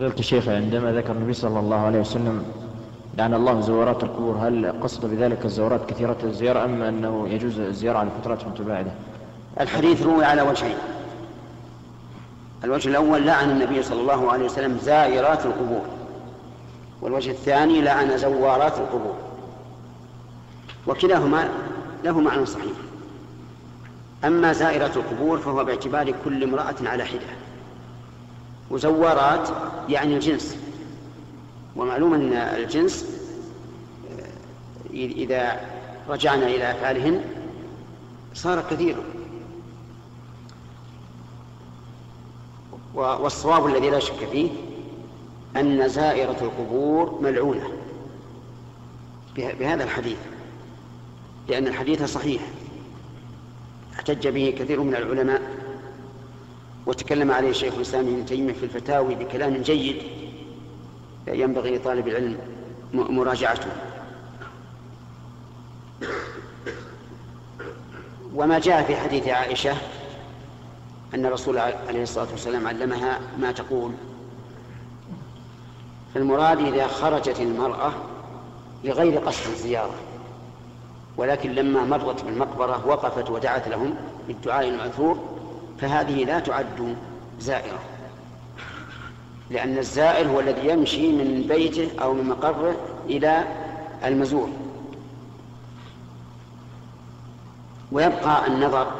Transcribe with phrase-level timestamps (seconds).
[0.00, 2.44] فضيلة الشيخ عندما ذكر النبي صلى الله عليه وسلم
[3.18, 8.10] لعن الله زوارات القبور هل قصد بذلك الزوارات كثيرة الزيارة أم أنه يجوز الزيارة على
[8.20, 8.90] فترات متباعدة؟
[9.60, 10.76] الحديث روي على وجهين.
[12.64, 15.82] الوجه الأول لعن النبي صلى الله عليه وسلم زائرات القبور.
[17.02, 19.14] والوجه الثاني لعن زوارات القبور.
[20.86, 21.48] وكلاهما
[22.04, 22.76] له معنى صحيح.
[24.24, 27.49] أما زائرة القبور فهو باعتبار كل امرأة على حدة.
[28.70, 29.48] وزوارات
[29.88, 30.56] يعني الجنس.
[31.76, 33.06] ومعلوم أن الجنس
[34.90, 35.60] إذا
[36.08, 37.24] رجعنا إلى أفعالهن
[38.34, 39.02] صار كثيرا
[42.94, 44.50] والصواب الذي لا شك فيه
[45.56, 47.70] أن زائرة القبور ملعونة.
[49.36, 50.18] بهذا الحديث.
[51.48, 52.42] لأن الحديث صحيح.
[53.94, 55.59] احتج به كثير من العلماء.
[56.86, 60.02] وتكلم عليه شيخ الإسلام ابن تيمية في الفتاوي بكلام جيد
[61.28, 62.38] ينبغي لطالب العلم
[62.94, 63.70] مراجعته.
[68.34, 69.76] وما جاء في حديث عائشة
[71.14, 73.92] أن الرسول عليه الصلاة والسلام علمها ما تقول.
[76.14, 77.92] فالمراد إذا خرجت المرأة
[78.84, 79.94] لغير قصد الزيارة
[81.16, 83.94] ولكن لما مرت بالمقبرة وقفت ودعت لهم
[84.28, 85.18] بالدعاء المأثور
[85.80, 86.96] فهذه لا تعد
[87.40, 87.78] زائرة.
[89.50, 93.44] لأن الزائر هو الذي يمشي من بيته أو من مقره إلى
[94.04, 94.50] المزور.
[97.92, 98.92] ويبقى النظر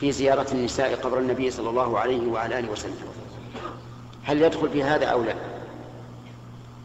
[0.00, 2.94] في زيارة النساء قبر النبي صلى الله عليه وعلى آله وسلم.
[4.24, 5.34] هل يدخل في هذا أو لا؟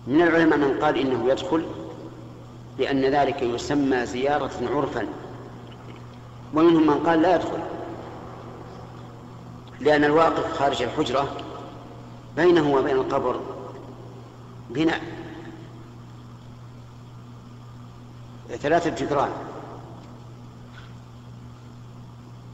[0.08, 1.66] من العلماء من قال إنه يدخل
[2.80, 5.08] لأن ذلك يسمى زيارة عرفا.
[6.54, 7.60] ومنهم من قال لا يدخل.
[9.84, 11.38] لأن الواقف خارج الحجرة
[12.36, 13.40] بينه وبين القبر.
[14.70, 15.02] بناء.
[18.50, 19.32] ثلاثة جدران.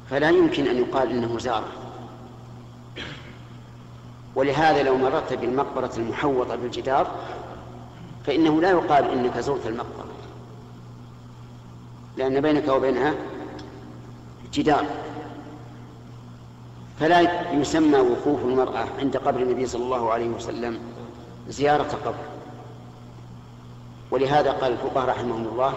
[0.10, 1.64] فلا يمكن أن يقال إنه زار.
[4.36, 7.16] ولهذا لو مررت بالمقبرة المحوطة بالجدار
[8.26, 10.06] فإنه لا يقال إنك زرت المقبرة.
[12.18, 13.14] لأن بينك وبينها
[14.54, 14.86] جدار.
[17.00, 20.80] فلا يسمى وقوف المرأة عند قبر النبي صلى الله عليه وسلم
[21.50, 22.16] زيارة قبر.
[24.12, 25.74] ولهذا قال الفقهاء رحمهم الله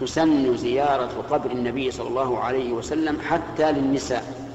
[0.00, 4.48] تسن زيارة قبر النبي صلى الله عليه وسلم حتى للنساء.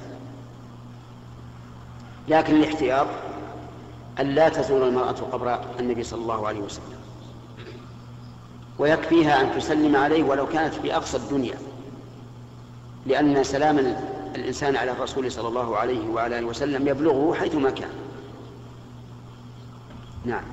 [2.28, 3.08] لكن الاحتياط
[4.20, 7.00] أن لا تزور المرأة قبر النبي صلى الله عليه وسلم.
[8.80, 11.58] ويكفيها أن تسلم عليه ولو كانت في أقصى الدنيا
[13.06, 13.80] لأن سلام
[14.36, 17.90] الإنسان على الرسول صلى الله عليه وعلى آله وسلم يبلغه حيثما كان.
[20.26, 20.44] نعم.